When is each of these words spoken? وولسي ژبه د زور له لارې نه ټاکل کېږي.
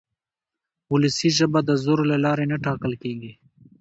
وولسي 0.91 1.29
ژبه 1.37 1.59
د 1.65 1.71
زور 1.83 1.99
له 2.11 2.17
لارې 2.25 2.45
نه 2.51 2.57
ټاکل 2.65 2.93
کېږي. 3.03 3.31